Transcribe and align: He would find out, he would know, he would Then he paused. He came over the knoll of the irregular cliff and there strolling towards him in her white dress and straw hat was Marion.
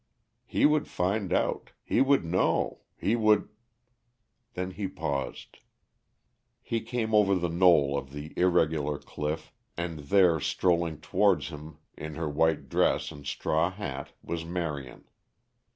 He 0.47 0.65
would 0.65 0.87
find 0.87 1.31
out, 1.31 1.73
he 1.83 2.01
would 2.01 2.25
know, 2.25 2.79
he 2.97 3.15
would 3.15 3.49
Then 4.55 4.71
he 4.71 4.87
paused. 4.87 5.59
He 6.63 6.81
came 6.81 7.13
over 7.13 7.35
the 7.35 7.49
knoll 7.49 7.95
of 7.95 8.11
the 8.11 8.33
irregular 8.35 8.97
cliff 8.97 9.53
and 9.77 9.99
there 9.99 10.39
strolling 10.39 11.01
towards 11.01 11.49
him 11.49 11.77
in 11.95 12.15
her 12.15 12.27
white 12.27 12.67
dress 12.67 13.11
and 13.11 13.27
straw 13.27 13.69
hat 13.69 14.11
was 14.23 14.43
Marion. 14.43 15.03